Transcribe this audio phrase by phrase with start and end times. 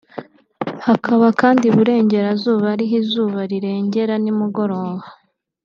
[0.87, 5.05] Hakaba kandi i-Burengerazuba ariho izuba rirengera nimugoroba